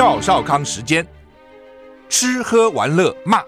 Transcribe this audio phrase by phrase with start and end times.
[0.00, 1.06] 赵少康时间，
[2.08, 3.42] 吃喝玩乐骂，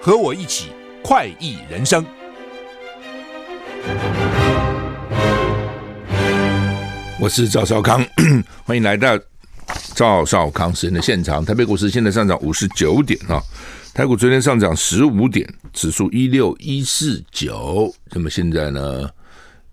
[0.00, 0.68] 和我一起
[1.02, 2.06] 快意人生。
[7.18, 8.00] 我是赵少康，
[8.64, 9.18] 欢迎来到
[9.92, 11.44] 赵少康时间的现场。
[11.44, 13.42] 台北股市现在上涨五十九点啊，
[13.92, 19.10] 台股昨天上涨十五点，指数一六一四九，那么现在呢，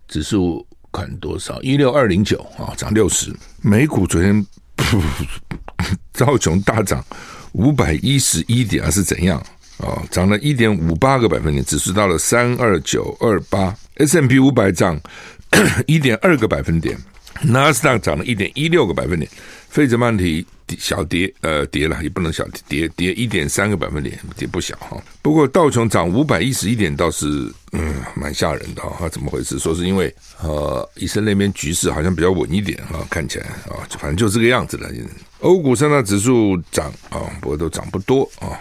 [0.08, 0.66] 指数。
[0.92, 1.62] 看多少？
[1.62, 3.36] 一六二零九啊，涨六十。
[3.62, 4.48] 美股昨天
[6.14, 7.04] 道琼大涨
[7.54, 9.38] 五百一十一点还，是怎样
[9.78, 10.02] 啊？
[10.12, 13.76] 涨了一点五八个百分点，指数到了三二九二八。
[13.96, 15.00] ，S M P 五百涨
[15.88, 16.98] 一点二个百分点，
[17.42, 19.30] 纳斯达克涨了一点一六个百分点，
[19.70, 20.46] 费城半导体。
[20.80, 24.98] 小跌，呃，跌了也不能小跌，跌一点三个百分点，跌不小哈。
[25.22, 29.08] 不过道琼涨五百一十一点，倒是嗯蛮吓人的哈。
[29.10, 29.60] 怎么回事？
[29.60, 34.90] 说是因为呃，以色列那边局势好像比较稳一点啊，看起来啊，反正就这个样子了。
[35.40, 38.58] 欧股三大指数涨啊，不过都涨不多啊。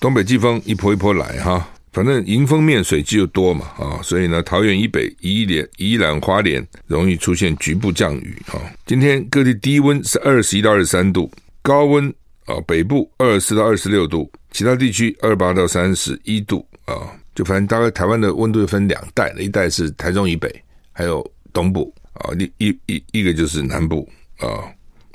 [0.00, 1.68] 东北季风一波一波来哈。
[1.90, 8.60] 反正迎风面水气又多嘛啊，所以呢，桃园以北、宜莲、宜兰花莲容易出现局部降雨啊。
[8.86, 11.28] 今天各地低温是二十一到二十三度，
[11.62, 12.08] 高温
[12.44, 16.94] 啊，北部二十四到二十六度，其他地区二八到三十一度啊。
[17.38, 20.52] 就反正大概台湾的温度分两带，一带是台中以北，
[20.90, 24.08] 还有东部啊，一一一一个就是南部
[24.38, 24.66] 啊，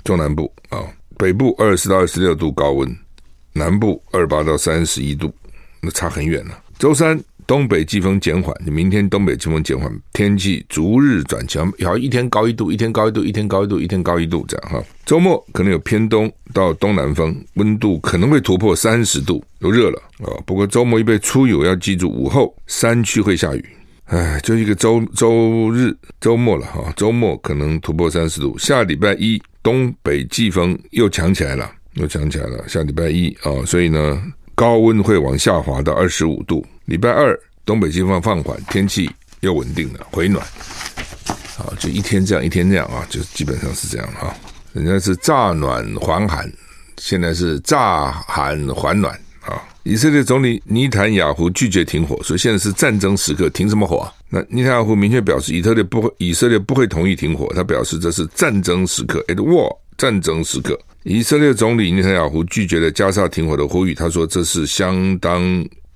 [0.05, 2.97] 中南部啊，北部二十到二十六度高温，
[3.51, 5.29] 南部二十八到三十一度，
[5.81, 6.63] 那差很远了。
[6.79, 14.83] 周三东北季风减缓，你明天东北季风减缓，天气逐日转强，好一天高一度，一天高一度，一天高一度，一天高一度这样哈。
[15.05, 20.31] 周末可能有偏东到东南风，温度可能会突破三十度，都热了啊。
[20.45, 23.65] 不过周末一被出游，要记住午后山区会下雨。
[24.05, 28.57] 哎，就一个周周日周末了哈，周末可能突破三十度。
[28.57, 32.67] 下礼拜一东北季风又强起来了，又强起来了。
[32.67, 34.21] 下礼拜一啊，所以呢。
[34.55, 36.63] 高温会往下滑到二十五度。
[36.85, 40.45] 礼拜二东北季风放缓，天气又稳定了，回暖。
[41.57, 44.35] 啊，就一天这样，一天这样啊，就基本上是这样哈。
[44.73, 46.51] 人家是乍暖还寒，
[46.97, 49.61] 现在是乍寒还暖啊。
[49.83, 54.11] 以色列总理尼坦雅胡拒绝停火，所以现在是战争时刻，停什么火啊？
[54.29, 57.51] 那尼坦雅胡明确表示，以色列不会，以色列不会同意停火。
[57.55, 60.79] 他表示这是战争时刻，at war，战争时刻。
[61.03, 65.43] 以色列总理尼坦雅胡拒绝了加沙停火的呼吁，他说这是相当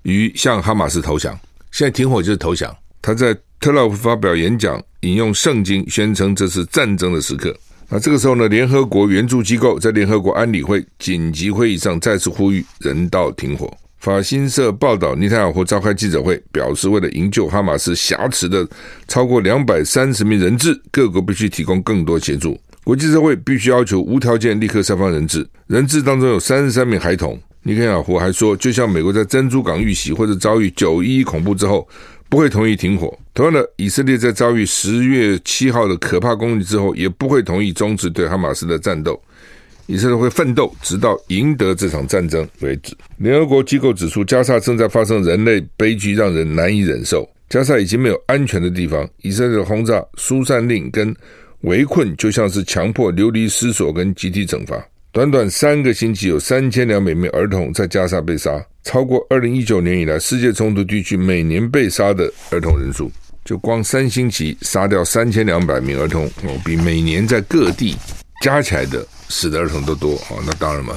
[0.07, 1.37] 于向哈马斯投降。
[1.69, 2.73] 现在停火就是投降。
[3.01, 7.53] 他在特朗普发表演讲，引用圣经宣称这是战争的时刻。
[7.89, 13.71] 那这个时候呢，联合国援助机构在联合国安理会紧急会议上再次呼吁人道停火。
[13.97, 18.65] 法新社报道，尼塔尔胡召开记者会，表示为了营救哈马斯挟持的
[19.09, 22.57] 超过两百三十名人质，各国必须提供更多协助。
[22.85, 27.37] 国际社会必须要求无条件立刻释放人质，人质当中有三十三名孩童。
[27.63, 31.87] 尼克雅胡还说，就像美国在珍珠港遇袭或者遭遇九一一恐怖之后，
[32.29, 33.17] 不会同意停火。
[33.33, 39.21] 同样的，以色列在遭遇十月七号的可怕攻击之后，也不会同意终止对哈马斯的战斗。
[39.85, 42.95] 以色列会奋斗，直到赢得这场战争为止。
[43.17, 47.27] 联合国机构指出，加沙正在发生人类悲剧，让人难以忍受。
[47.49, 51.15] 加沙已经没有安全的地方，以色列的轰炸、疏散令跟
[51.61, 54.77] 围困就像是强迫流离失所跟集体惩罚。
[55.17, 63.11] 短短三个星期，有三千两百名儿童在加沙被杀，超过二零一九年以来世界冲突地区每年被杀的儿童人数。
[63.43, 67.95] 就光三星期杀掉三千两百名儿童哦，比每年在各地
[68.43, 70.37] 加起来的死的儿童都多哦。
[70.45, 70.93] 那当然嘛，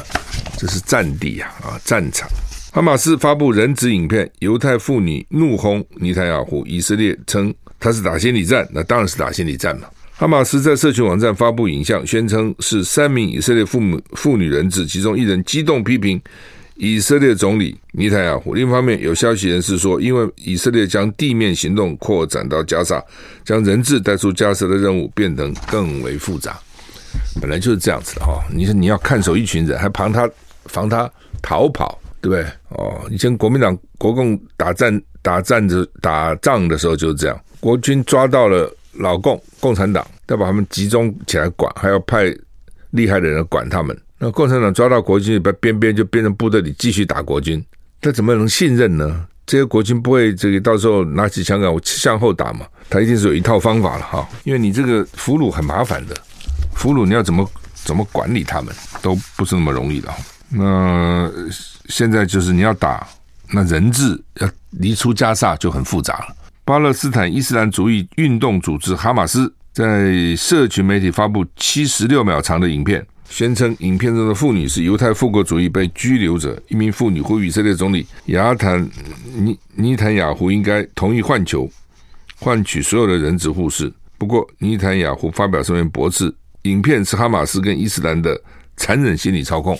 [0.58, 2.28] 这是战地呀啊，战场。
[2.72, 9.88] 哈马斯发布人质影片，犹太妇女怒轰尼坦雅胡，以色列称他是打心理战，那当然是打心理战嘛。
[10.20, 16.20] 哈马斯在社群网站发布影像，宣称是三名以色列父母妇女人质，其中一人激动批评
[16.75, 18.53] 以色列总理尼坦雅胡。
[18.53, 23.02] 另一方面，有消息人士说，因为以色列将地面行动扩展到加沙，
[23.46, 26.61] 将人质带出加沙的任务变得更为复杂。
[27.40, 30.28] 本来就是这样子的哈，你说你要看守一群人，还防他
[30.67, 32.44] 防他逃跑，对不对？
[32.76, 38.70] 哦，以前国民党国共打战打战的打仗的时候就是这样，国军抓到了。
[38.92, 42.25] 老共共产党要把他们集中起来管，还要派
[42.90, 43.96] 厉害的人管他们。
[44.19, 47.64] 那共产党抓到国军，把边边就变成部队里继续打国军，
[48.00, 49.26] 他怎么能信任呢？
[49.46, 52.66] 这些国军不会这个到时候拿起枪杆我向后打嘛？
[52.88, 54.28] 他一定是有一套方法了哈。
[54.44, 56.14] 因为你这个俘虏很麻烦的，
[56.75, 58.72] 俘虏你要怎么怎么管理他们
[59.02, 60.08] 都不是那么容易的。
[60.50, 61.31] 那
[61.88, 63.08] 现在就是你要打，
[63.52, 66.36] 那人质要离出加萨就很复杂了。
[66.70, 76.56] 巴勒斯坦伊斯兰主义运动组织哈马斯在社群媒体发布七十六秒长的影片，宣称影片中的妇女是犹太复国主义被拘留者。
[76.69, 78.88] 一名妇女呼吁以色列总理亚坦
[79.34, 81.69] 尼尼坦雅胡应该同意换球，
[82.38, 83.93] 换取所有的人质护士。
[84.17, 86.32] 不过，尼坦雅胡发表声明驳斥，
[86.62, 88.40] 影片是哈马斯跟伊斯兰的
[88.76, 89.76] 残忍心理操控。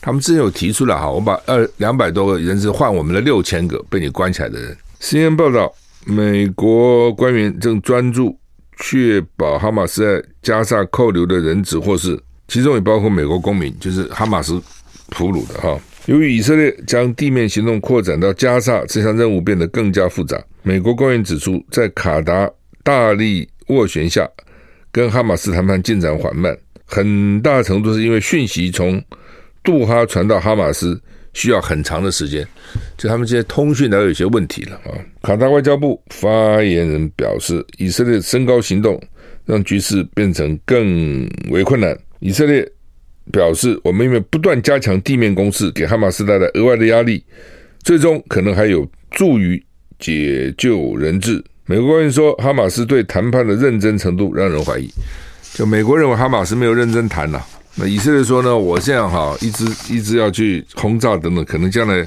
[0.00, 4.76] 他们之前有提出来哈，我把二两百多个人质换我们的六千个被你关起来的人。
[5.00, 5.72] CNN 报道，
[6.06, 8.38] 美国官员正专注
[8.78, 12.18] 确保哈马斯在加沙扣留的人质或是。
[12.46, 14.62] 其中也包括美国公民，就是哈马斯
[15.08, 15.80] 俘虏的哈。
[16.04, 20.38] 由于以色列将地面行动扩展到加沙，这项任务变得更加复杂。
[20.62, 22.48] 美国官员指出，在卡达
[22.82, 24.28] 大力斡旋下，
[24.92, 26.54] 跟哈马斯谈判进展缓慢，
[26.84, 29.02] 很大程度是因为讯息从
[29.62, 31.00] 杜哈传到哈马斯
[31.34, 32.46] 需要很长的时间，
[32.96, 34.90] 就他们这些通讯都有些问题了啊。
[35.22, 39.00] 卡达外交部发言人表示，以色列升高行动，
[39.44, 41.96] 让局势变成更为困难。
[42.20, 42.66] 以色列
[43.30, 47.22] 表示，我们因为不断加强地面攻势，给哈马斯带来额外的压力，
[47.82, 49.62] 最终可能还有助于
[49.98, 51.44] 解救人质。
[51.66, 54.88] 美国官员说，哈马斯对谈判的认真程度让人怀疑。
[55.54, 57.40] 就美国认为哈马斯没有认真谈呐，
[57.76, 62.06] 那以色列说呢，我这样哈，一直一直要去轰炸等等，可能将来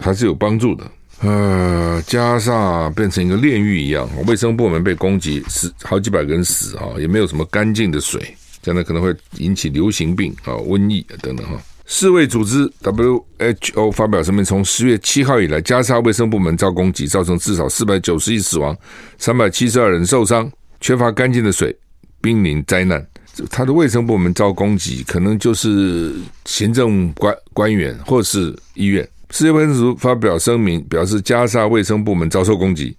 [0.00, 0.84] 还是有帮助的。
[1.20, 8.20] 呃，加沙变成一个炼狱一样，卫生部门被攻击，死好几百个人死啊，也没有什么干净的水。
[8.62, 11.54] 这样呢可能会引起流行病啊、瘟疫等等哈。
[11.86, 18.76] 世卫组织 WHO 发表声明，从十月七号以来，加沙卫生部门遭攻击，造成至少四百九十一死亡，
[19.16, 20.50] 三百七十二人受伤，
[20.80, 21.74] 缺乏干净的水，
[22.20, 23.04] 濒临灾难。
[23.50, 26.14] 他的卫生部门遭攻击，可能就是
[26.44, 29.06] 行政官官员或是医院。
[29.30, 32.96] 世界卫生组织发表声明，表示加沙卫生部门遭受攻击。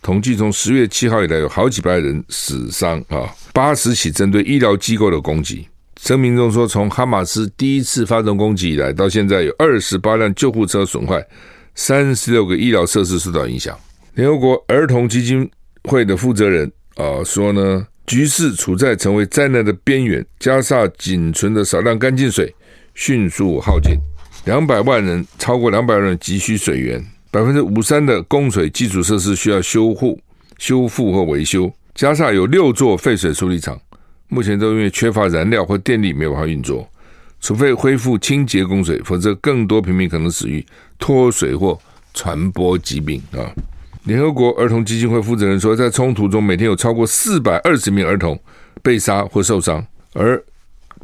[0.00, 5.66] 统计从十月七号以来，有好几百人死伤啊，八十起针对医疗机构的攻击。
[6.00, 11.24] 声明中说，从哈马斯第一次发动攻击以来，到现在有二十八辆救护车损坏，
[11.76, 13.78] 三十六个医疗设施受到影响。
[14.14, 15.48] 联合国儿童基金
[15.84, 22.54] 会的负责人啊说呢，局势处在成为灾难的边缘，加萨仅存的少量干净水
[22.92, 23.96] 迅速耗尽，
[24.44, 27.02] 两百万人，超过两百万人急需水源。
[27.30, 30.20] 百分之五三的供水基础设施需要修护、
[30.58, 31.72] 修复或维修。
[31.94, 33.80] 加萨有六座废水处理厂，
[34.28, 36.86] 目前都因为缺乏燃料或电力没有办法运作。
[37.40, 40.62] 除非恢复清洁供水，否则更多平民可能死于
[40.98, 41.80] 脱水或
[42.12, 43.48] 传播疾病啊！
[44.04, 48.38] 联合国儿童基金会负责人说，在冲突中，每天有超过四百二十名儿童
[48.82, 49.84] 被杀或受伤，
[50.14, 50.42] 而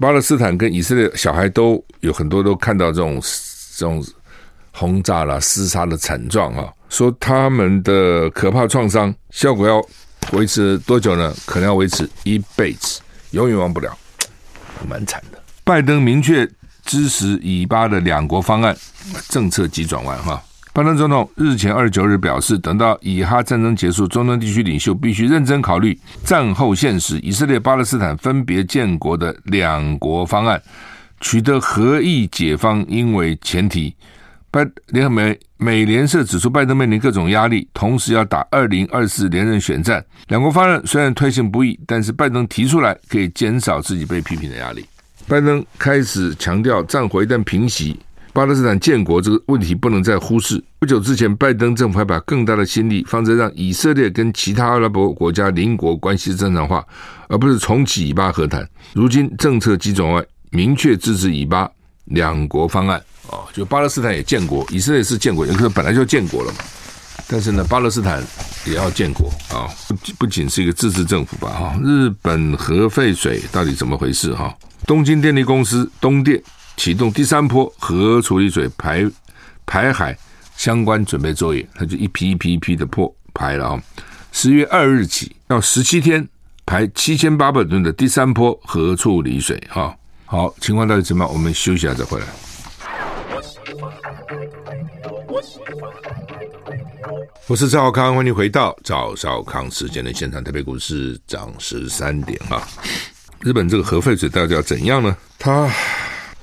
[0.00, 3.20] 巴勒斯坦跟以色列小孩都有很多都看到这种
[3.76, 4.04] 这种。
[4.70, 6.72] 轰炸了、厮杀的惨状啊！
[6.88, 9.84] 说他们的可怕创伤效果要
[10.30, 11.34] 维持多久呢？
[11.44, 13.00] 可能要维持一辈子，
[13.32, 13.98] 永远忘不了，
[14.88, 15.42] 蛮惨的。
[15.64, 16.48] 拜登明确
[16.84, 18.76] 支持以巴的两国方案，
[19.28, 20.40] 政策急转弯哈。
[20.72, 30.62] 拜登总统日前二十九日表示，等到以哈战争结束，中东地区领袖必须认真考虑战后现实，以色列、巴勒斯坦分别建国的两国方案，
[31.20, 33.94] 取得合意解方应为前提。
[34.50, 40.02] 拜联合美美联社指出，拜登面临各种压力，同时要打二零二四连任选战。
[40.28, 44.86] 两国方案虽然推行不易，但是拜登提出来可以减少自己被批评的压力。
[45.26, 47.98] 拜登开始强调，战火一旦平息，
[48.38, 50.62] 巴勒斯坦建国这个问题不能再忽视。
[50.78, 56.86] 不久之前，拜登政府还把更大的心力放在让以色列跟其他阿拉伯国家邻国关系正常化，
[57.28, 58.64] 而不是重启以巴和谈。
[58.92, 61.68] 如今政策急转弯，明确支持以巴
[62.04, 63.02] 两国方案。
[63.28, 66.58] 哦，就巴勒斯坦也建国，以色列是建国，也可能本来就建国了嘛。
[67.26, 68.22] 但是呢，巴勒斯坦
[68.64, 71.48] 也要建国啊，不不仅是一个自治政府吧？
[71.48, 74.32] 哈，日本核废水到底怎么回事？
[74.32, 76.40] 哈，东京电力公司东电
[76.78, 79.04] 启动第三波核处理水排
[79.66, 80.16] 排海
[80.56, 83.82] 相关准备作业，它就一批一批一批的破排了啊。
[84.30, 86.26] 十月二日起要十七天
[86.64, 89.60] 排七千八百吨的第三波核处理水。
[89.68, 89.92] 哈，
[90.24, 91.32] 好，情况到底怎么样？
[91.32, 92.26] 我们休息一下再回来。
[97.48, 100.44] 我是赵少康，欢迎回到赵少康时间的现场。
[100.44, 102.62] 特别股市涨十三点啊！
[103.40, 105.16] 日本这个核废水到底要怎样呢？
[105.38, 105.68] 它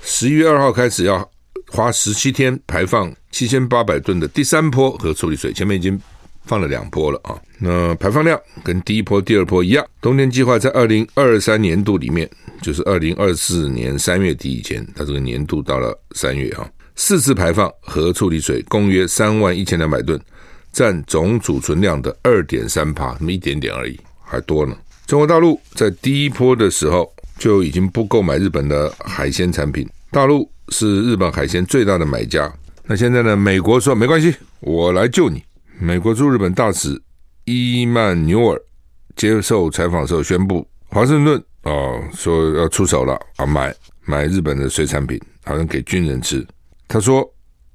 [0.07, 1.27] 十一月二号开始要
[1.67, 5.99] 花十七天排放七千八百吨的第三波核处理水，前面已经
[6.43, 7.35] 放了两波了啊。
[7.57, 9.83] 那排放量跟第一波、第二波一样。
[9.99, 12.29] 东电计划在二零二三年度里面，
[12.61, 16.69] 就是二零二四年三月底以前，它这个年度到了三月啊。
[16.95, 20.21] 四次排放核处理水共约三万一千两百吨，
[20.71, 24.77] 占总储存量的二点三趴，那么一点点而已，还多呢。
[25.07, 29.87] 中国大陆在第一波的时候就已经不购买日本的海鲜产品。
[30.11, 32.51] 大陆是日本海鲜最大的买家。
[32.87, 33.35] 那现在呢？
[33.35, 35.43] 美国说没关系，我来救你。
[35.79, 37.01] 美国驻日本大使
[37.45, 38.61] 伊曼纽尔
[39.15, 43.75] 接受采访时候宣布，华盛顿哦说要出手了啊，买
[44.05, 46.45] 买日本的水产品，好像给军人吃。
[46.87, 47.27] 他说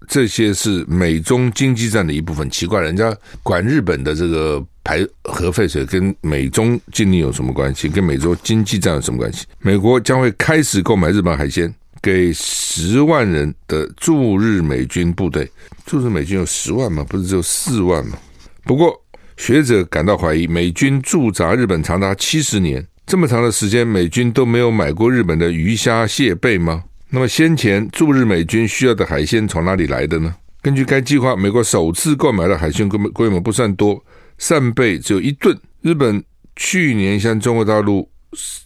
[0.09, 2.49] 这些是美中经济战的一部分。
[2.49, 7.89] 奇怪，人家管日本的这个排核废水，跟美中经济有什么关系？
[7.89, 9.47] 跟美洲经济战有什么关系？
[9.61, 15.49] 美国将会开始购买日本海鲜，给十万人的驻日美军部队。
[15.87, 17.07] 驻日美军有十万吗？
[17.09, 18.19] 不是只有四万吗？
[18.65, 19.01] 不过
[19.37, 26.83] 学者感到怀疑，美军驻扎日本长达七十年，这么长的时间，美军都没有买过日本的鱼虾蟹贝吗？
[27.11, 30.35] 那么先前驻日美军需要的海鲜从哪里来的呢？
[30.61, 34.05] 根据该计划，美国首次购买的海鲜规模规模不算多，
[34.41, 35.57] 扇贝只有一吨。
[35.83, 36.23] 日本
[36.57, 38.09] 去年向中国大陆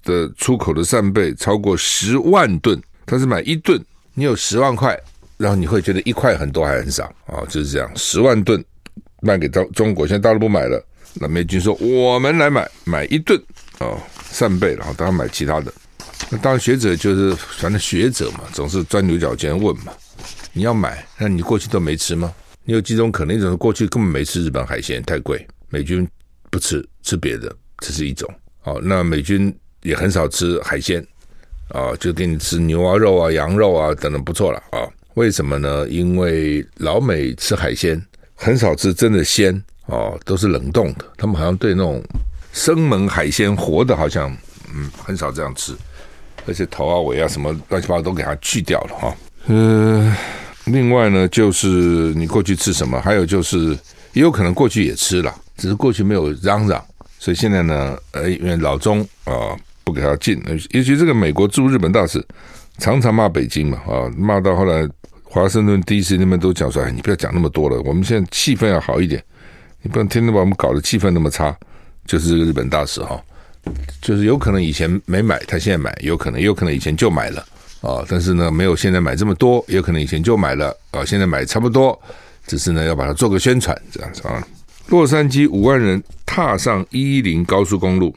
[0.04, 3.78] 的出口的扇贝超过十万吨，他是买一吨，
[4.14, 4.98] 你有十万块，
[5.36, 8.64] 然后你会觉得一块很多还很少啊，就是这样，十万吨
[9.20, 10.82] 卖给中中国，现在大陆不买了，
[11.14, 13.40] 那美军说我们来买，买一吨
[13.78, 13.98] 啊
[14.30, 15.72] 扇贝，然后当然买其他的。
[16.30, 19.92] 那当然，学者就是反正学者嘛，总是钻牛角尖问嘛。
[20.52, 22.32] 你要买，那你过去都没吃吗？
[22.64, 23.36] 你有几种可能？
[23.36, 26.08] 一种是过去根本没吃日本海鲜，太贵，美军
[26.52, 28.32] 不吃，吃别的，这是一种。
[28.62, 29.52] 哦，那美军
[29.82, 31.04] 也很少吃海鲜，
[31.70, 34.86] 啊，就给你吃牛啊肉啊羊肉啊等等，不错了啊。
[35.14, 35.88] 为什么呢？
[35.88, 38.00] 因为老美吃海鲜
[38.36, 41.04] 很少吃真的鲜哦，都是冷冻的。
[41.16, 42.00] 他们好像对那种
[42.52, 44.30] 生猛海鲜活的，好像
[44.72, 45.74] 嗯很少这样吃。
[46.46, 49.16] 而且头啊尾啊什么乱七八糟都给它去掉了哈。
[49.46, 50.16] 呃，
[50.66, 51.68] 另外呢，就是
[52.14, 53.76] 你过去吃什么，还有就是
[54.12, 56.84] 也有可能过去也吃了，只是过去没有嚷嚷，
[57.18, 62.24] 所以现在呢，呃，因为老中啊不给他进，尤其这个美国驻日本大使
[62.78, 64.88] 常常骂北京嘛啊，骂到后来
[65.22, 69.22] 华盛顿 DC 那边都讲说，哎，你不要讲那么多了，我们现在气氛要好一点，
[69.82, 71.56] 你不能天天把我们搞得气氛那么差，
[72.06, 73.20] 就是这个日本大使哈。
[74.02, 77.42] 就是有可能以前没买，他现在买，有可能，有可能以前就买了
[77.80, 81.98] 啊、但是呢，没有现在买这么多，也有可能以前就买了啊、现在买差不多，
[82.46, 84.46] 只是呢要把它做个宣传这样子啊。
[84.88, 88.14] 洛杉矶五万人踏上一一零高速公路，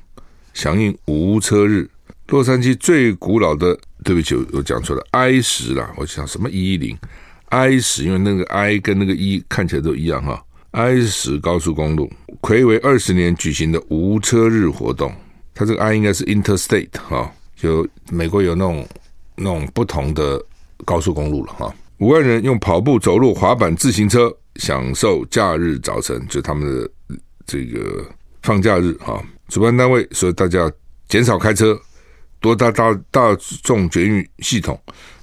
[0.54, 1.90] 响应无车日。
[2.28, 6.98] 洛杉矶最古老的，对不起，我讲错了，I 十啦，我想什么一一零
[7.46, 10.44] I 十，因为那个 I 跟那个一看起来都一样哈。
[10.72, 15.14] I 十高速公路魁为二十年举行的无车日活动。
[15.56, 18.88] 它这个 I 应该是 Interstate 哈，就美国有那种
[19.36, 20.44] 那种不同的
[20.84, 21.74] 高速公路了哈。
[22.00, 26.90] 五万人用跑步、走路、滑板、自行车享受假日早晨，就他们的
[27.46, 28.06] 这个
[28.44, 29.24] 放假日哈。
[29.48, 30.72] 主办单位说大家
[31.08, 31.80] 减少开车，
[32.40, 34.80] 多搭大大众捷运系统。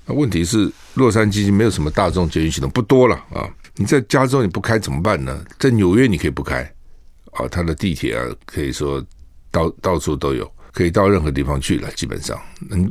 [0.07, 3.49] 那问题是洛杉矶没有什么大众捷运系统，不多了啊。
[3.77, 5.45] 你在加州你不开怎么办呢？
[5.59, 6.63] 在纽约你可以不开
[7.33, 9.05] 啊，它的地铁啊可以说。
[9.55, 11.89] 到到处都有，可以到任何地方去了。
[11.93, 12.37] 基本上，
[12.73, 12.91] 嗯，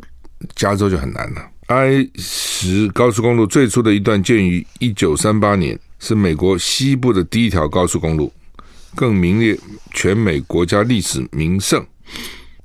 [0.55, 1.45] 加州就很难了。
[1.67, 8.29] I 十高速公路最初的一段建于一九三八年，是美国西部的第一条高速公路，
[8.93, 9.57] 更名列
[9.93, 11.81] 全美国家历史名胜。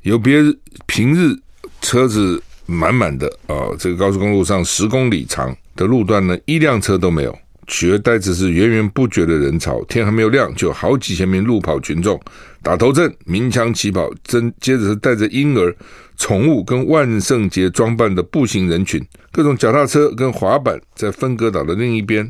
[0.03, 0.43] 有别
[0.87, 1.39] 平日
[1.81, 7.39] 车子满满的啊，这个高速公路上十公里长的路段呢，一辆车都没有。
[7.69, 12.19] 取而代之是源源不绝的人潮，天还没有亮，就好几千名路跑群众
[12.61, 15.77] 打头阵，鸣枪起跑，真接着是带着婴儿、
[16.17, 22.29] 宠物跟万圣节装扮的步行人群，各种脚踏车跟滑板在分隔岛的另一边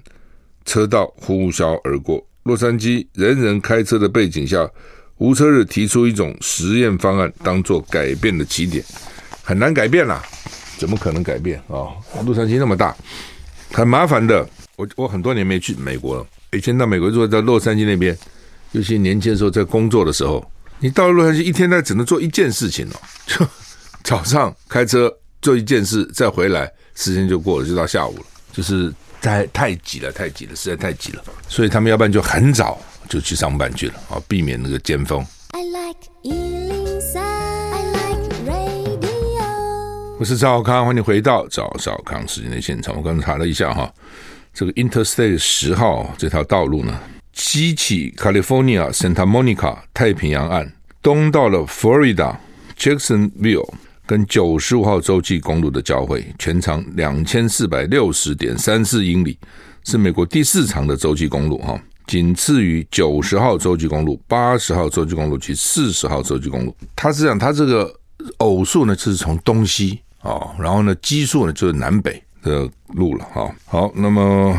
[0.69, 2.23] 车道呼啸而过。
[2.43, 4.71] 洛杉矶人人开车的背景下，
[5.17, 8.85] 无车日提出一种实验方案，当做改变的起点，
[9.43, 10.23] 很难改变啦，
[10.77, 11.97] 怎么可能改变啊、哦？
[12.27, 12.95] 洛杉矶那么大，
[13.73, 14.47] 很麻烦的。
[14.77, 16.27] 我我很多年没去美国了。
[16.53, 18.17] 以前到美国，如果在洛杉矶那边，
[18.73, 22.97] 尤其年轻的时候在工作的时候，你到了洛杉矶一天，呢只能做一件事情哦，
[23.27, 23.47] 就
[24.05, 28.25] 早上开车做一件事，再回来，时间就过了，就到下午了。
[28.53, 31.23] 就是太太挤了，太挤了，实在太挤了。
[31.49, 35.25] 所以他们要不然就很早就去上班去了啊，避免那个尖峰。
[35.51, 40.19] I like 103, I like radio。
[40.19, 42.97] 我是赵少康，欢迎回到赵少康时间的现场。
[42.97, 43.93] 我刚才查了一下哈。
[44.55, 46.99] 这个 Interstate 十号这条道路呢，
[47.33, 52.37] 西起 California Santa Monica 太平洋岸，东到了 Florida
[52.77, 53.73] Jacksonville
[54.09, 59.39] 跟九十五号洲际公路的交汇，全长两千四百六十点三四英里，
[59.85, 66.75] 是美国第四长的洲际公路哈，仅次于九十号洲际公路、八十号洲际公路及四十号洲际公路。
[66.97, 67.95] 它是讲它这个
[68.39, 73.55] 偶数呢就是从东西哦，然后呢奇数呢就是南北的路了哈。
[73.67, 74.59] 好，那么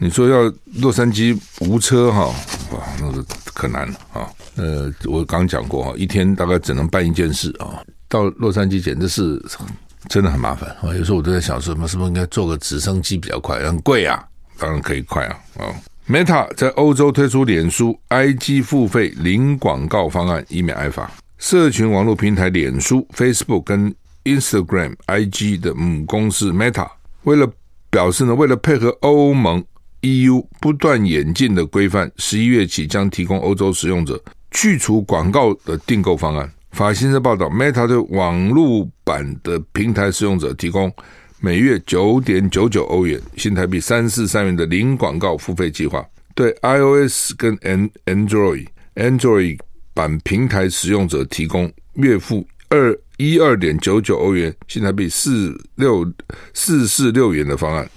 [0.00, 2.26] 你说要洛杉矶无车哈，
[2.72, 4.28] 哇，那个可难了啊。
[4.56, 7.78] 呃，我刚讲过啊，一天大概只能办一件事啊。
[8.10, 9.42] 到洛杉矶简直是
[10.08, 10.94] 真的很麻烦啊。
[10.94, 13.58] 有时候我都在想说，什么是不是应该坐个直升机比较快？
[13.60, 14.22] 很贵啊，
[14.58, 15.74] 当然可以快啊啊。
[16.08, 21.08] Meta 在欧洲推出脸书 IG 付费零广告方案，以免挨罚。
[21.38, 26.86] 社群网络平台脸书 Facebook 跟 Instagram IG 的母公司 Meta
[27.22, 27.48] 为了
[27.90, 29.64] 表示呢，为了配合欧盟
[30.02, 36.52] EU 不断演进的规范，十一月起将提供欧洲使用者去除广告的订购方案。
[36.72, 40.92] 法新社报道，Meta 对网络版的平台使用者提供。
[41.42, 47.56] 每月九点九九欧元，新台币三四三元的零广告付费计划，对 iOS 跟
[48.04, 49.58] Android Android
[49.94, 56.06] 版平台使用者提供月付二一二点九九欧元，新台币四六
[56.52, 57.88] 四四六元的方案。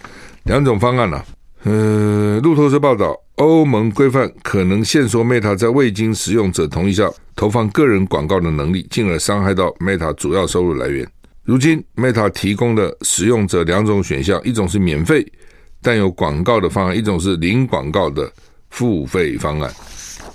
[0.43, 1.21] 两种方案呢、
[1.63, 11.07] 呃，路透社报道，欧盟规范可能限缩 Meta 在未经使用者同意下投放个人广告的能力，进而伤害到 Meta 主要收入来源。
[11.43, 15.25] 如今，Meta 提供的使用者两种选项：一种是免费
[15.81, 18.31] 但有广告的方案，一种是零广告的
[18.69, 19.73] 付费方案。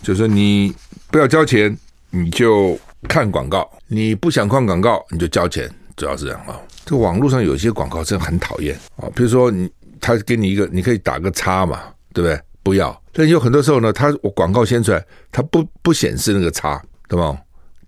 [0.03, 0.75] 就是你
[1.11, 1.77] 不要交钱，
[2.11, 5.71] 你就看广告；你不想看广告，你就交钱。
[5.97, 6.59] 主要是这样啊。
[6.85, 9.69] 这网络上有些广告真的很讨厌啊，比如说你
[10.01, 11.81] 他给你一个，你可以打个叉嘛，
[12.13, 12.41] 对不对？
[12.63, 13.03] 不要。
[13.13, 17.37] 但有很多时候呢，他我广告先出来，他不不显示那个叉，对吧？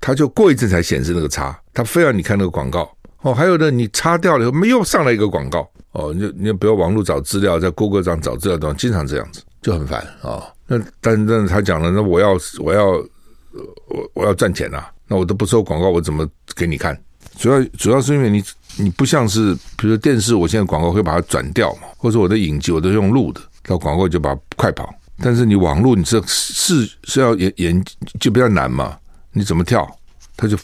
[0.00, 2.90] 他就过一阵才显示那个叉，他非要你看那个广告。
[3.22, 10.42] 哦，还有呢，你擦掉了以后，没又上来一个广告哦，你你不要网络找资料，在 Google 上找资料的经常这样子，就很烦啊、哦。
[10.66, 16.26] 那但但是他讲了，那我要我要我我要赚钱啊，那我都不收广告，我怎么
[16.56, 16.98] 给你看？
[17.36, 18.42] 主要主要是因为你
[18.76, 24.92] 你不像是，比如说电视，我现在广告会把它转掉嘛，或者我的影集我都用录的，到广告就把快跑。
[25.22, 27.84] 但是你网络，你这是是要演演
[28.18, 28.96] 就比较难嘛，
[29.32, 29.88] 你怎么跳，
[30.36, 30.56] 它就。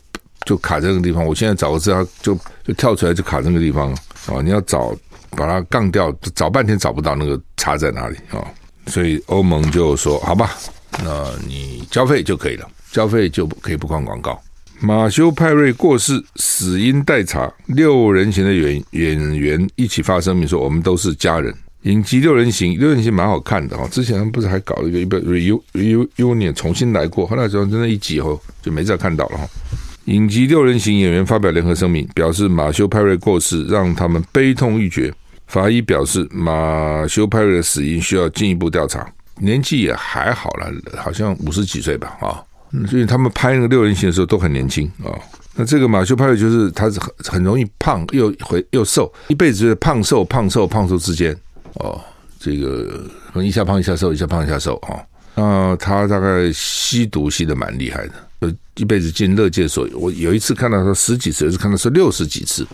[0.45, 3.91] 就卡在那个地方，我现在找个资料就就跳出来就卡这个地方
[4.27, 4.41] 啊！
[4.45, 4.95] 你要找
[5.31, 8.47] 把它杠掉，找半天找不到那个叉在哪里啊！
[8.87, 10.57] 所以欧盟就说：“好吧，
[11.03, 14.41] 那你交费就可以了，交费就可以不看广告。”
[14.81, 17.51] 马修派瑞过世，死因待查。
[17.67, 29.49] 六人行的演演员一起发声明说：“我们都是家人。”影集《六人行》六人行蛮好看的哈，之前不是还搞了一个一个 reunion 重新来过，后来之后真的一集以后就没再看到了哈。
[30.07, 35.13] 影集六人行演员发表联合声明，表示马修派瑞过世让他们悲痛欲绝。
[35.47, 39.09] 法医表示，马修派瑞的死因需要进一步调查。
[39.39, 42.43] 年纪也还好了，好像五十几岁吧，啊，
[42.89, 45.11] 所以他们拍那个六人行的时候都很年轻啊。
[45.55, 51.35] 那这个马修派瑞就是他是很很容易胖又回又瘦，一辈子胖瘦胖瘦胖瘦之间
[51.75, 51.99] 哦，
[52.39, 53.05] 这个
[53.37, 55.01] 一下胖一下瘦，一下胖一下瘦啊。
[55.35, 58.13] 那他大概吸毒吸的蛮厉害的。
[58.41, 62.67] 呃，一辈子进乐戒所，我有一次看到他十几次，有一次看到是六十几次，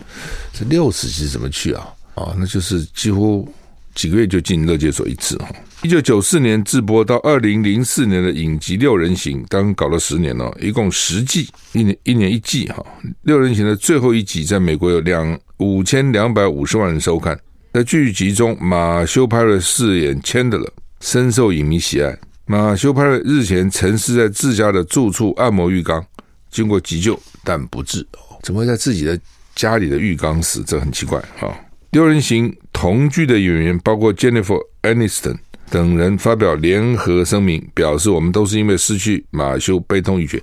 [0.51, 1.87] 这六十几次怎么去啊？
[2.15, 3.49] 啊，那就是几乎
[3.95, 5.47] 几个月就进勒戒所一次哈。
[5.83, 12.83] 一九九四年制播到二零零四年的影集《六人行》，刚搞了十年了，一共十季，一年一年一季哈。
[13.23, 17.37] 《六人行》的最后一集在美国有两五千两百五十万人收看，
[17.73, 20.69] 在剧集中，马修派瑞饰演 Chandler，
[21.01, 22.17] 深受影迷喜爱。
[22.45, 26.05] 马修派瑞日前陈尸在自家的住处按摩浴缸，
[26.49, 28.05] 经过急救但不治。
[28.41, 29.19] 怎么会在自己的
[29.55, 30.63] 家里的浴缸死？
[30.63, 31.55] 这很奇怪啊！
[31.93, 35.37] 六人行同剧的演员包括 Jennifer Aniston
[35.69, 40.41] 等人发表联合声明，表示我们都是因为失去马修悲痛欲绝。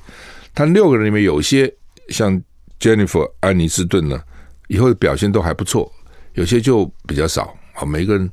[0.55, 1.69] 他六个人里面有些
[2.09, 2.41] 像
[2.79, 4.23] Jennifer 安妮斯顿呢，
[4.69, 5.91] 以后的表现都还不错，
[6.35, 7.85] 有些就比较少啊。
[7.85, 8.31] 每个人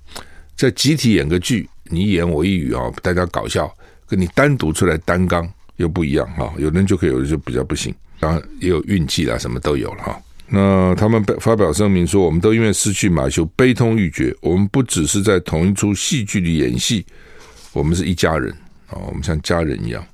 [0.55, 1.67] 在集体演个剧。
[1.89, 3.73] 你一言我一语啊，大家搞笑，
[4.05, 6.53] 跟你单独出来担纲又不一样哈。
[6.57, 7.95] 有人就可以，有人就比较不行。
[8.19, 10.21] 当然也有运气啦，什么都有了哈。
[10.49, 14.33] 那他们发表声明说，我们都因为失去马修悲痛欲绝。
[14.41, 17.05] 我们不只是在同一出戏剧里演戏，
[17.73, 18.49] 我们是一家人
[18.87, 20.05] 啊，我们像家人一样。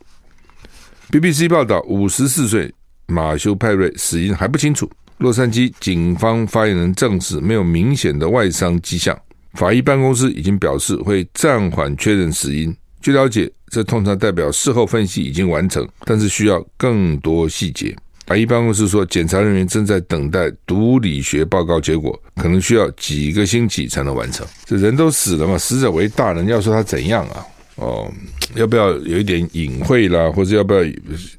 [1.11, 2.73] BBC 报道，五十四岁
[3.05, 4.89] 马修派瑞死因还不清楚。
[5.19, 9.15] 洛杉矶警方发言人证实，没有明显的外伤迹象。
[9.53, 12.75] 法医办公室已经表示会暂缓确认死因。
[12.99, 17.95] 据了解，这通常代表事后分析已经完成，但是需要更多细节。
[18.25, 24.45] 法医办公室说，检查人员正在等待毒理学报告结果，可能需要几个星期才能完成。
[24.65, 27.45] 这人都死了嘛，死者为大人，要说他怎样啊？
[27.75, 28.09] 哦，
[28.55, 30.81] 要不要有一点隐晦啦，或者要不要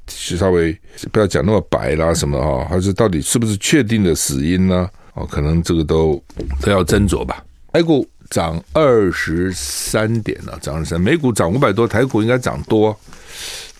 [0.09, 0.77] 稍微
[1.13, 2.67] 不要讲那么白啦什么啊？
[2.69, 4.91] 还是到底是不是确定的死因呢？
[5.15, 6.23] 哦，可能这个都
[6.61, 7.43] 都要斟酌吧。
[7.73, 12.95] 台股涨二十三点了，涨二十三，美股涨五百多，台股应该涨多，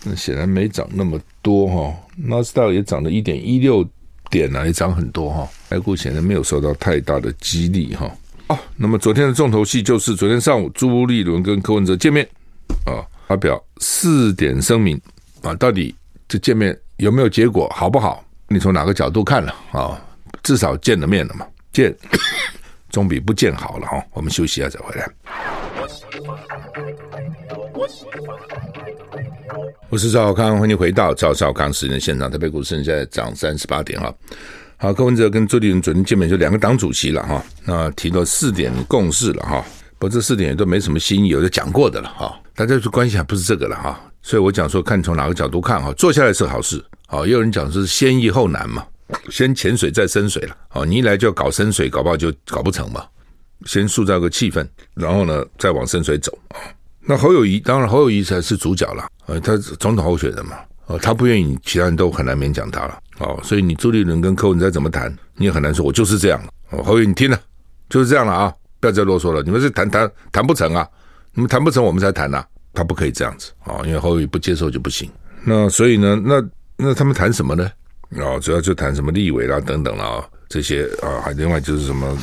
[0.05, 1.93] 那显然没涨那么多哈。
[2.15, 3.83] 纳斯达克也涨了一点一六
[4.29, 5.47] 点啊，也涨很多哈。
[5.69, 8.09] 台股显然没有受到太大的激励哈。
[8.47, 12.23] 哦，那么昨天的重头戏就是昨天上午朱立伦跟柯文哲见面
[12.85, 15.01] 啊，发表四点声明
[15.41, 15.95] 啊，到底
[16.27, 18.23] 这见面有没有结果，好不好？
[18.47, 19.99] 你从哪个角度看了啊？
[20.43, 21.95] 至少见了面了嘛，见
[22.91, 24.05] 总比不见好了哈。
[24.11, 25.09] 我们休息一下再回来。
[29.89, 32.29] 我是赵少康，欢迎回到赵少康时间现场。
[32.29, 34.13] 台北股市现在涨三十八点哈。
[34.77, 37.43] 好，柯文哲跟朱立伦昨天见面，就两个党主席了哈。
[37.63, 39.63] 那提到四点共识了哈，
[39.97, 42.39] 不过这四点也都没什么新意，有的讲过的了哈。
[42.55, 43.99] 大家就关心还不是这个了哈。
[44.21, 46.83] 所以我讲说，看从哪个角度看哈，坐下来是好事。
[47.07, 48.85] 好，也有人讲是先易后难嘛。
[49.29, 53.05] 先潜水再深水了，哦，你一来就要搞深水，搞不好就搞不成嘛。
[53.65, 56.57] 先塑造个气氛，然后呢，再往深水走啊。
[57.07, 66.49] 那侯友谊，当然侯友谊才是主角了，呃，他总统候选人嘛，呃，他不愿意，其他人都很难勉强他了，哦，所以你朱立伦跟柯文哲怎么谈，你也很难说，我就是这样了。
[66.71, 67.39] 哦，侯友，你听了，
[67.89, 70.87] 就是这样了啊，不要再啰嗦了，你们是谈谈谈不成啊，
[71.33, 75.09] 你们谈不成，我们才谈呐，他不可以这样子啊，因为侯友谊不接受就不行。
[75.43, 76.43] 那所以呢，那
[76.75, 77.69] 那他们谈什么呢？
[78.17, 82.17] 啊，主要就谈什么立委啦等等啦，这些啊，还另外就是什么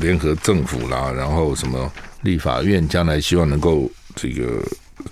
[0.00, 1.90] 联合政府啦，然后什么
[2.22, 4.60] 立法院将来希望能够这个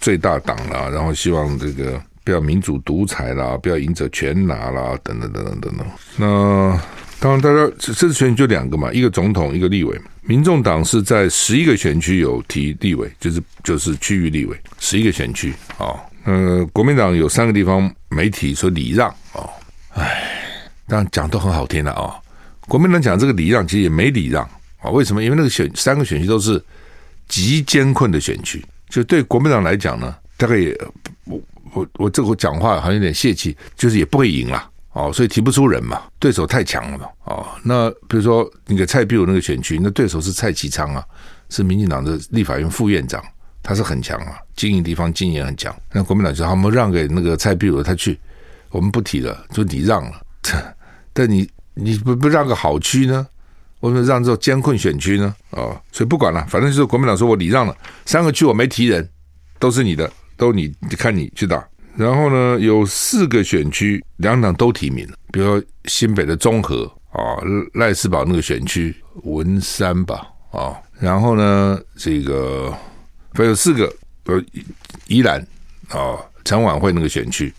[0.00, 5.86] 最大党啦，然后希望这个不要民主独裁啦，不要赢者全拿啦，等等等等等等。
[6.16, 6.80] 那
[7.20, 9.98] 当然，大家这次选举就两个嘛，一个总统，一个立委。
[10.22, 15.94] 民众党是在十一个选区有提立委，就是就是区域立委，十一个选区啊。
[16.24, 19.46] 呃，国民党有三个地方媒体说礼让啊。
[19.94, 22.14] 唉，当然讲都很好听的啊、
[22.66, 24.42] 国民党讲这个礼让，其实也没礼让
[24.80, 25.22] 啊、为什么？
[25.22, 26.62] 因为那个选三个选区都是
[27.28, 30.76] 极艰困的选区，就对国民党来讲呢，大概也
[31.24, 31.40] 我
[31.72, 37.46] 我我这个讲话好像有点泄气，就是也不会赢了哦，所以提不出人嘛，对手太强了嘛哦。
[37.62, 41.04] 那比如说那个蔡壁如那个选区，那对手是蔡其昌啊，
[41.50, 43.22] 是民进党的立法院副院长，
[43.62, 45.74] 他是很强啊，经营地方经验很强。
[45.92, 48.18] 那国民党就他们让给那个蔡壁如他去。
[48.70, 50.20] 我们不提了，就礼让了。
[51.14, 53.26] 但你你不不让个好区呢？
[53.86, 55.32] 我们让这种艰困选区呢？
[55.50, 59.08] 哦，所以不管了，反正就是国民党说我礼让了三个区，我没提人，
[59.60, 61.64] 都是你的，都你看你去打。
[61.94, 67.38] 然后呢，有四个选区两党都提名了，比如说新北的中和啊，
[67.74, 72.76] 赖世宝那个选区文山吧啊，然后呢，这个
[73.34, 73.94] 还有四个，
[74.24, 74.42] 呃，
[75.06, 75.40] 宜兰
[75.90, 77.54] 啊，陈婉慧那个选区。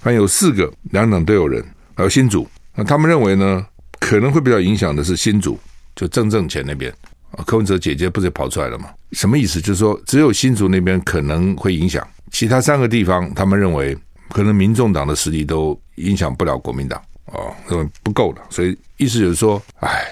[0.00, 1.62] 还有四个两党都有人，
[1.94, 3.66] 还有新竹，那他们认为呢，
[4.00, 5.58] 可能会比较影响的是新竹，
[5.94, 6.92] 就郑正前那边
[7.32, 8.90] 啊，柯文哲姐姐不是跑出来了吗？
[9.12, 9.60] 什么意思？
[9.60, 13.96] 就是说只有新竹那边可能会影响，其他三个地方他们认为
[14.30, 20.04] 可能民众党的实力都影响不了国民党哦，认为不够了，所以意思就是说，哎，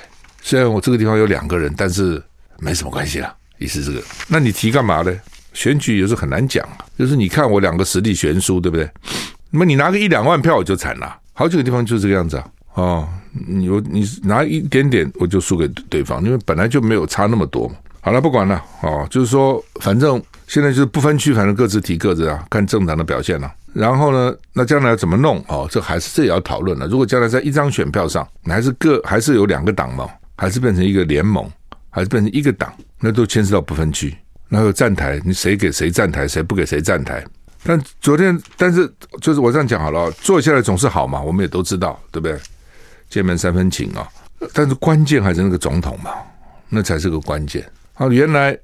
[0.42, 2.22] 虽然我这个地方有两个人，但是
[2.58, 4.04] 没什么关系了，意思是这个。
[4.28, 5.14] 那你提干嘛呢？
[5.52, 8.86] 选举有时很难讲啊，就是你看我两个实力悬殊，对不对？
[9.50, 12.44] 那么你拿个一两万票我就惨了，好几个地方就是这个样子啊！
[12.74, 13.08] 哦，
[13.46, 17.74] 你你拿一点点我就输给对方，因为本来就没有差那么多嘛。
[18.00, 23.52] 好了，不管了哦，就是说反正现在就是不分区，反正各自提各自啊，看政党的表现了。
[23.72, 25.44] 然后呢，那将来怎么弄？
[25.48, 26.86] 哦，这还是这也要讨论了。
[26.86, 31.50] 如果将来在一张选票上，你还是各还是有两个党嘛，还是变成一个联盟，
[31.90, 34.16] 还是变成一个党，那都牵涉到不分区，
[34.48, 37.24] 然后有站台，你谁给谁站台，谁不给谁站台。
[37.64, 38.88] 但昨天，但是
[39.20, 42.38] 就是我这样讲好了，坐下来总是好嘛，我们也都知道，对不对？
[43.08, 44.06] 见面三分情啊，
[44.52, 46.10] 但是关键还是那个总统嘛，
[46.68, 47.64] 那才是个关键。
[47.94, 48.56] 啊，原来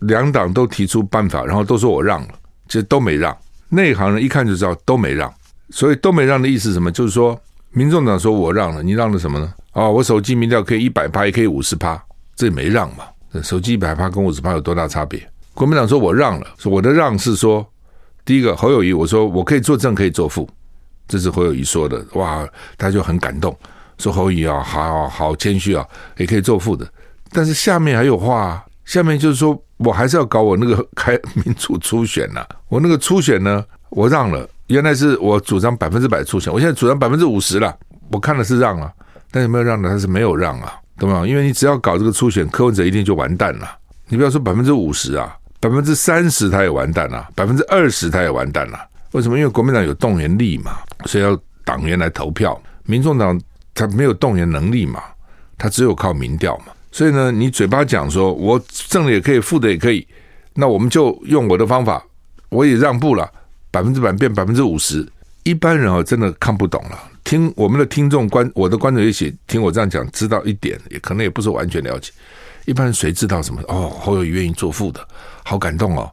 [0.00, 2.28] 两党都提出办法，然后都说我让了，
[2.66, 3.36] 其实都没让。
[3.68, 5.32] 内行人一看就知道都没让，
[5.70, 6.90] 所以都没让的意思是什么？
[6.90, 7.38] 就是说，
[7.70, 9.52] 民众党说我让了，你让了什么呢？
[9.72, 12.02] 啊，我手机民调可以一百趴，也可以五十趴，
[12.34, 13.04] 这也没让嘛。
[13.42, 15.20] 手机一百趴跟五十趴有多大差别？
[15.52, 17.66] 国民党说我让了，说我的让是说。
[18.24, 20.46] 第一个侯友谊，我说我可以作正，可以作副，
[21.06, 23.56] 这是侯友谊说的，哇，他就很感动，
[23.98, 26.86] 说侯友宜啊，好好谦虚啊，也可以做副的。
[27.30, 37.76] 但是下面还有话，啊下面就是说我还是要搞我那个开民主初选呐、我那个初选呢，我让了，原来是我主张百分之百初选，我现在主张百分之五十了，
[38.10, 38.90] 我看的是让了，
[39.30, 41.26] 但有没有让的，他是没有让啊，懂吗？
[41.26, 43.68] 因为你只要搞这个初选，柯文哲一定就完蛋了。
[44.08, 45.36] 你不要说百分之五十啊。
[45.60, 48.78] 百分之三十他也完蛋了，百分之二十他也完蛋了。
[49.10, 49.36] 为什么？
[49.36, 52.56] 因为国民党有动员力嘛，所以要党员来投票。
[52.84, 53.36] 民众党
[53.78, 55.00] 他没有动员能力嘛，
[55.56, 56.66] 他只有靠民调嘛。
[56.90, 60.06] 所以呢，你嘴巴讲说我正的也可以，负的也可以，
[60.54, 62.02] 那我们就用我的方法，
[62.48, 63.30] 我也让步了，
[63.70, 65.06] 百分之百变百分之五十。
[65.44, 66.98] 一般人哦，真的看不懂了。
[67.24, 72.10] 听我们的听众观，我的观众一起听我这样讲，知道一点，也可能也不是完全了解。
[72.64, 73.62] 一般人谁知道什么？
[73.68, 75.06] 哦，侯友愿意做副的，
[75.44, 76.10] 好感动哦。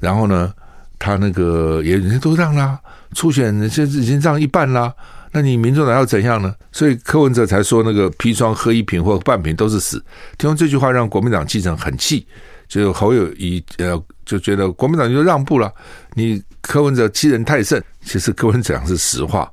[0.00, 0.52] 然后呢，
[0.98, 2.78] 他那个也人家都让啦，
[3.14, 4.92] 初选人家已经让一半啦。
[5.32, 6.54] 那你民众党要怎样呢？
[6.70, 10.02] 所以柯文哲才说那个砒霜喝一瓶或半瓶都是死。
[10.36, 12.26] 听完这句话，让国民党基层很气，
[12.68, 15.72] 就侯友宜呃就觉得国民党就让步了。
[16.12, 19.50] 你柯文哲欺人太甚，其实柯文哲讲是实话。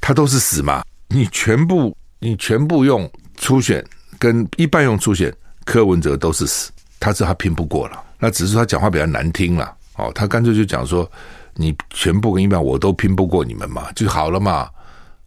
[0.00, 0.84] 他都是死嘛？
[1.08, 3.84] 你全部你全部用初选
[4.20, 6.70] 跟一半用初选，柯文哲都是死。
[7.00, 9.74] 他知道他拼不过了，那只是他讲话比较难听了。
[9.96, 11.10] 哦，他干脆就讲说，
[11.54, 14.68] 你全部跟一半我都拼不过你们嘛，就好了嘛。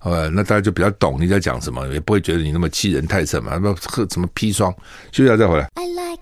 [0.03, 3.59] 呃，那大家就比较懂你在讲什么，也不会觉得你那么欺人太甚嘛。
[3.61, 4.73] 那喝什么砒霜？
[5.11, 5.67] 休息下再回来。
[5.75, 6.21] I like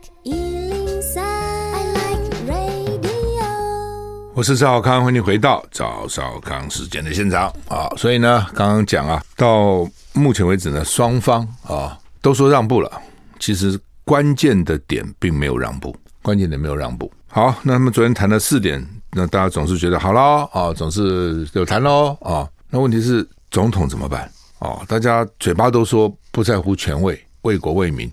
[4.36, 7.90] 我是赵少康，欢迎回到赵少康时间的现场啊！
[7.98, 12.90] 所以呢，刚刚讲啊，到目前为止呢，双方啊都说让步了，
[13.38, 17.12] 其实关键的点并没有让步，关键点没有让步。
[17.28, 22.48] 好，那他们昨天谈了四点，那大家总是觉得好了啊，总是有谈喽啊。
[22.70, 24.84] 那问题是总统怎么办哦？
[24.88, 28.12] 大家嘴巴都说不在乎权位，为国为民，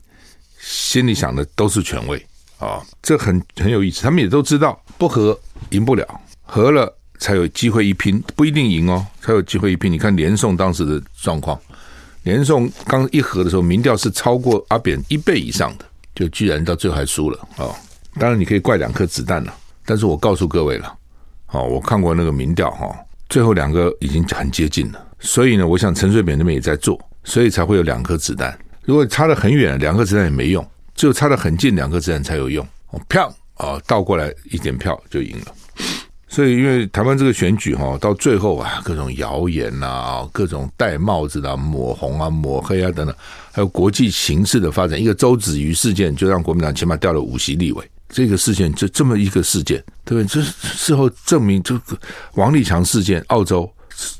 [0.60, 2.24] 心里想的都是权位。
[2.58, 4.02] 啊，这很很有意思。
[4.02, 5.38] 他们也都知道，不和
[5.70, 6.06] 赢不了，
[6.42, 9.92] 和了才有机会一拼，不一定赢哦，才有机会一拼。
[9.92, 11.60] 你看连宋当时的状况，
[12.22, 17.68] 连宋刚一合的时候，民调是超过阿扁一倍以上的，就居然到最后还输了啊！
[18.18, 20.96] 当然你可以怪两颗子弹了，但是我告诉各位了，
[21.48, 22.96] 哦，我看过那个民调哈，
[23.28, 28.56] 最后两个已经很接近了，所以呢，我想陈水扁那边也在做，所以才会有两颗子弹。
[28.84, 30.66] 如果差得很远，两颗子弹也没用。
[30.94, 32.66] 只有差得很近，两颗子弹才有用。
[32.90, 35.46] 哦票啊，倒过来一点票就赢了。
[36.28, 43.14] 所以，因为台湾这个选举哈，到最后啊，各种谣言呐，各种戴帽子的、抹红啊、抹黑啊等等，
[43.52, 47.90] 还有国际形势的发展，一个周子瑜事件就让国民党起码掉了五席立委。
[48.08, 50.42] 这个事件就这么一个事件，对不对？
[50.42, 51.98] 这事后证明，这个
[52.34, 53.70] 王立强事件，澳洲，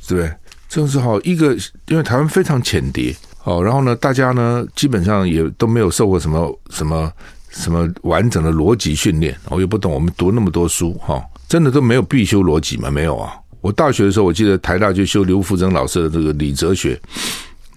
[0.09, 0.33] 对不对？
[0.69, 1.57] 正是好一个，
[1.89, 3.15] 因为台湾非常浅碟。
[3.45, 7.13] 哦，然后呢，大家呢基本上也都没有受过什么什么
[7.51, 9.93] 什么完整的逻辑训练，我也不懂。
[9.93, 12.91] 我们读那么多书，哈，真的都没有必修逻辑吗？
[12.91, 13.33] 没有啊。
[13.61, 17.01] 我大学的时候，我记得台大就修刘福增老师的这个理哲学，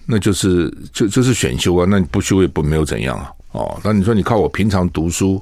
[0.06, 1.86] 那就是就就是选修啊。
[1.88, 3.30] 那你不修也不没有怎样啊。
[3.52, 5.40] 哦，那你说你靠我平常读书，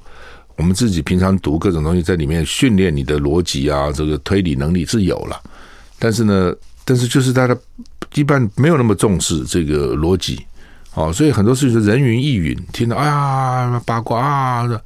[0.57, 5.41] 我们自己平常读各种东西，在里面训练你的逻辑啊，这个推理能力是有了，
[5.99, 6.55] 但是呢，
[6.89, 7.55] 但是就是大家。
[8.15, 10.41] 一般没有那么重视这个逻辑，
[10.95, 14.81] 哦，所以很多事情是人云亦云，听到哎呀八卦啊，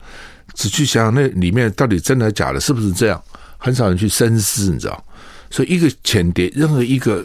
[0.55, 3.23] 只去想那里面到底真的假的，是不是这样？
[3.59, 5.05] 很少人去深思，你知道？
[5.51, 7.25] 所以一个浅碟，任何一个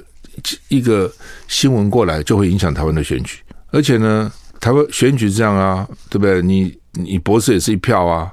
[0.68, 1.12] 一个
[1.48, 3.40] 新闻过来，就会影响台湾的选举。
[3.72, 6.44] 而且呢，台湾选举这样啊，对不对？
[6.44, 8.32] 你你博士也是一票啊，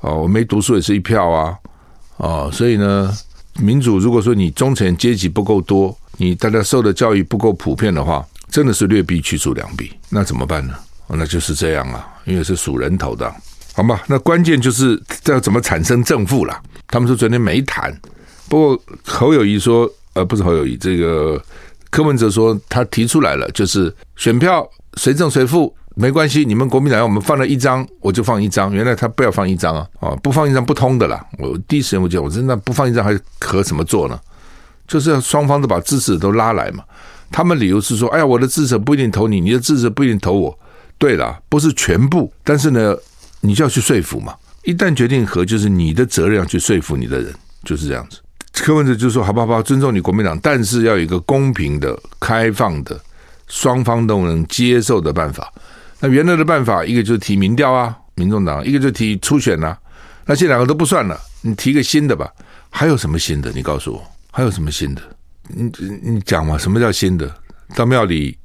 [0.00, 1.54] 哦，我没读书也是一票啊，
[2.16, 3.14] 哦，所以呢，
[3.58, 5.96] 民主如果说你中产阶级不够多。
[6.18, 10.72] 你大家受的教育不够普遍的话，真的是劣币驱逐良币，那怎么办呢？
[11.08, 13.30] 那就是这样啊，因为是数人头的，
[13.74, 14.02] 好吧？
[14.06, 16.58] 那关键就是要怎么产生正负了。
[16.88, 17.94] 他们说昨天没谈，
[18.48, 21.38] 不过侯友谊说，呃，不是侯友谊，这个
[21.90, 28.70] 柯文哲说他提出来了，就是选票谁正谁负没关系，你们国民党要我们放了一张，我就放一张。
[28.70, 31.24] 原来他不要放一张啊，啊，不放一张不通的啦。
[31.38, 34.20] 我第一时间我讲，我真的不放一张还可怎么做呢？
[34.86, 36.84] 就是要双方都把支持都拉来嘛，
[37.32, 40.58] 他们理由是说，哎呀，我的支持不一定投你，你的支持不一定投我。
[40.98, 42.94] 对了，不是全部，但是呢，
[43.40, 44.34] 你就要去说服嘛。
[44.64, 48.20] 一旦决定和，就是你的责任要去说服你的人，就是这样子。
[48.52, 53.00] 柯文哲就说，好不好，好，尊重你国民党，但是要有一个公平的、开放的、
[53.48, 55.52] 双方都能接受的办法。
[56.00, 59.78] 那原来的办法，一个就是提民调啊，民众党；一个就提初选啊。
[60.26, 62.30] 那这两个都不算了，你提个新的吧。
[62.70, 63.50] 还有什么新的？
[63.52, 64.02] 你告诉我。
[64.30, 65.02] 还有什么新的？
[65.48, 65.70] 你
[66.02, 66.58] 你讲嘛？
[66.58, 67.34] 什么叫新的？
[67.74, 68.36] 到庙里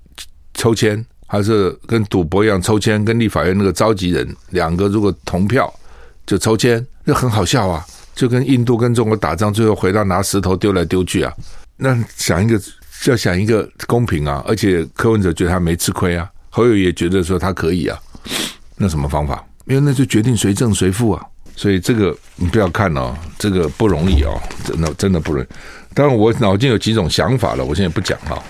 [0.54, 3.04] 抽签，还是跟赌博一样抽签？
[3.04, 5.74] 跟立法院那个召集人两个如果同票
[6.26, 7.86] 就抽签，那很好笑啊！
[8.14, 11.34] 就跟印度跟中国打仗，最后回到拿石头丢来丢去啊！
[11.78, 12.62] 那想一个，
[13.08, 14.44] 要想一个公平啊！
[14.48, 17.98] 而且柯文哲觉得他没吃亏啊，侯友也觉得说他可以啊，
[18.78, 19.44] 那什么方法？
[19.66, 21.26] 因为那就决定谁正谁负啊！
[21.56, 25.48] 所以这个你不要看哦，这个不容易哦，真的真的不容易。
[25.94, 28.42] 当然我脑筋有几种想法了，我现在不讲哈，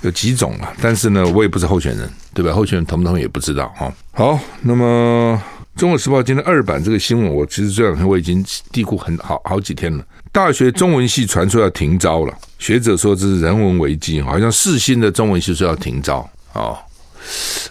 [0.00, 0.72] 有几种了。
[0.80, 2.52] 但是呢，我也不是候选人，对吧？
[2.52, 3.92] 候选人同不同意也不知道哈。
[4.12, 5.40] 好，那么
[5.78, 10.04] 《中国时报》今天二版这个新闻，我其实这两天我已经嘀咕很好好几天了。
[10.32, 16.76] 大学中文系传出要停招了，学者说这是人文危机，好像世新的中文系说要停招哦。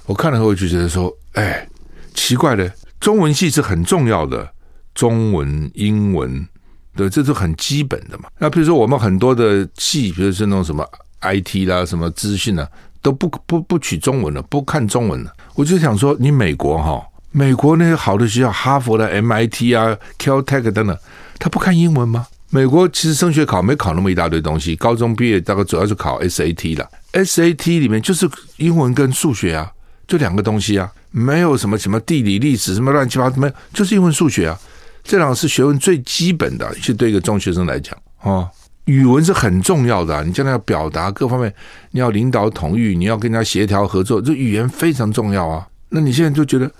[0.05, 1.67] 我看了后就觉得说，哎，
[2.13, 4.49] 奇怪的，中文系是很重要的。
[4.93, 6.47] 中文、英文，
[6.95, 8.25] 对，这是很基本的嘛。
[8.37, 10.87] 那比如说我们很多的系，比如说那种什么
[11.21, 12.69] IT 啦、什么资讯啊，
[13.01, 15.33] 都不不不取中文了，不看中文了。
[15.55, 20.95] 我就想说，你美国哈，美国那些好的学校，哈佛的 MIT 啊、Caltech 等等，
[21.39, 22.27] 他不看英文吗？
[22.53, 29.71] 美国其实升学考没考那么一大堆东西，高中毕业大概主要是考 SAT 了，SAT 里面就是英文跟数学啊，
[30.05, 34.59] 就两个东西啊，没有什么什么地理历史什么乱七八糟，没有，就是英文数学啊。
[35.03, 38.47] 这两个是学问最基本的，是对一个中学生来讲哦，
[38.85, 40.23] 语文是很重要的。
[40.23, 41.51] 你将来要表达各方面，
[41.89, 45.67] 你要领导统御，你要跟人家协调合作，这语言非常重要啊。
[45.89, 46.71] 那你现在就觉得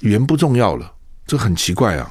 [0.00, 0.92] 语言不重要了，
[1.24, 2.10] 这很奇怪啊。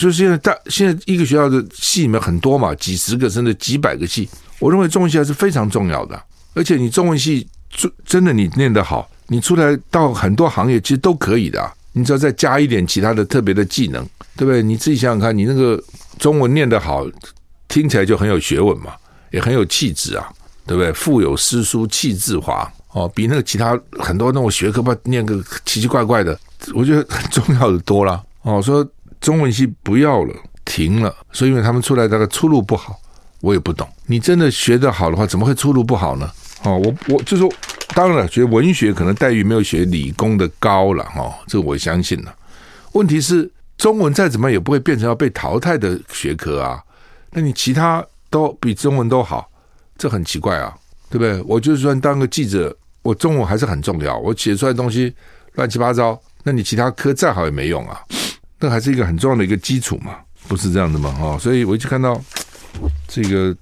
[0.00, 4.26] 就是现在大现在一个学校的系里面很多嘛，几十个甚至几百个系，
[4.58, 6.18] 我认为中文系还是非常重要的。
[6.54, 7.46] 而且你中文系
[8.06, 11.70] 真的你念得好，你出来到很多行业其实都可以的。
[11.92, 14.08] 你只要再加一点其他的特别的技能。
[14.36, 14.62] 对不对？
[14.62, 15.78] 你自己想想看，你那个
[16.18, 17.04] 中文念得好，
[17.68, 18.94] 听起来就很有学问嘛，
[19.32, 20.26] 也很有气质啊，
[20.66, 20.90] 对不对？
[20.94, 26.38] 腹有诗书气自华哦，比那个其他很多那种学科吧念个奇奇怪怪的，
[26.72, 28.62] 我觉得很重要的多了哦。
[28.62, 28.86] 说
[29.20, 32.98] 中文系不要了，停了，所以因为他们出来大概出路不好，
[33.40, 33.88] 我也不懂。
[34.06, 36.30] 你真的学得好的话，怎么会出路不好呢？
[36.64, 37.52] 哦，我我就说，
[37.94, 42.34] 当然了，学文学可能待遇没有学理工的高了哦，这个我相信了。
[42.92, 43.50] 问题是。
[43.80, 46.84] 中文再怎么也不会变成要被淘汰的学科啊，
[47.30, 49.50] 那你其他都比中文都好，
[49.96, 50.76] 这很奇怪啊，
[51.08, 51.40] 对不对？
[51.48, 55.10] 我就是说当个记者，我中文还是很重要，我写出来的东西
[55.54, 58.02] 乱七八糟，那你其他科再好也没用啊，
[58.60, 61.10] 那还是一个很重要的一个基础嘛，不是这样的嘛？
[61.12, 62.22] 哈，所以我一直看到
[63.08, 63.56] 这个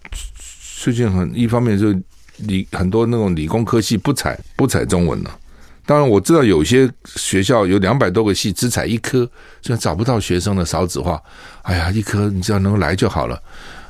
[0.83, 1.95] 最近很一方面就
[2.39, 5.39] 理很多那种理工科系不采不采中文了。
[5.87, 9.27] 当然我知道有些学校有两百多个系只采一科，
[9.63, 11.23] 就找不到学生的少子化。
[11.63, 13.41] 哎呀，一科你只要能来就好了，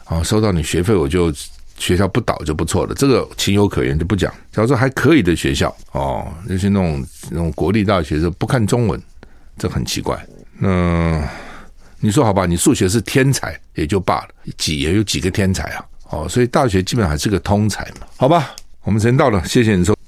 [0.04, 1.32] 啊，收到你学费我就
[1.76, 4.32] 学校不倒就不错了，这个情有可原就不讲。
[4.52, 9.02] 假如说还可以的学校哦，那些那种那种国立大学是不看中文，
[9.58, 10.24] 这很奇怪。
[10.60, 11.22] 嗯
[12.00, 15.84] 你说好吧，你数学是天才也就罢了，几也有几个天才啊？
[16.10, 18.06] 哦，所以大学基本还是个通才嘛。
[18.16, 19.96] 好吧，我们时间到了，谢谢你说。